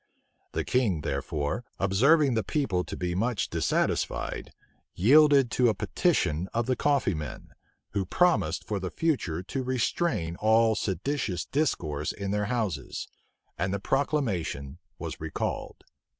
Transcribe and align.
The 0.53 0.65
king, 0.65 1.01
therefore, 1.01 1.63
observing 1.77 2.33
the 2.33 2.41
people 2.43 2.83
to 2.85 2.97
be 2.97 3.13
much 3.13 3.51
dissatisfied, 3.51 4.51
yielded 4.95 5.51
to 5.51 5.69
a 5.69 5.75
petition 5.75 6.49
of 6.55 6.65
the 6.65 6.75
coffee 6.75 7.13
men, 7.13 7.53
who 7.91 8.07
promised 8.07 8.63
for 8.65 8.79
the 8.79 8.89
future 8.89 9.43
to 9.43 9.61
restrain 9.61 10.37
all 10.37 10.73
seditious 10.73 11.45
discourse 11.45 12.13
in 12.13 12.31
their 12.31 12.45
houses; 12.45 13.09
and 13.59 13.71
the 13.71 13.79
proclamation 13.79 14.79
was 14.97 15.21
recalled. 15.21 15.83